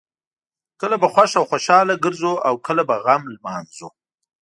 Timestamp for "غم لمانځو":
3.03-3.87